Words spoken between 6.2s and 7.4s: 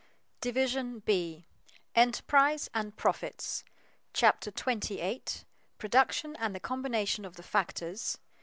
AND THE COMBINATION OF